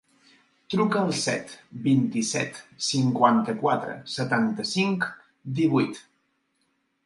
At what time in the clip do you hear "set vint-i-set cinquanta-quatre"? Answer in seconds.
1.23-4.01